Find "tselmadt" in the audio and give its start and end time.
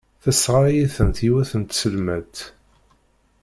1.63-2.37